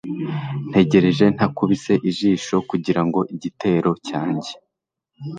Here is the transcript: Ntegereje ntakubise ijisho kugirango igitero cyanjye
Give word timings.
Ntegereje 0.69 1.25
ntakubise 1.35 1.93
ijisho 2.09 2.55
kugirango 2.69 3.19
igitero 3.33 3.91
cyanjye 4.07 4.51